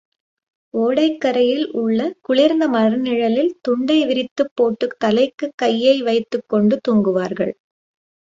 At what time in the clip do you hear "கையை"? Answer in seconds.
5.55-6.01